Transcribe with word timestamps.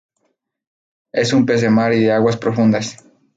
Es 1.13 1.31
un 1.31 1.45
pez 1.45 1.61
de 1.61 1.69
mar 1.69 1.93
y 1.93 1.99
de 1.99 2.11
aguas 2.11 2.35
profundas. 2.37 2.97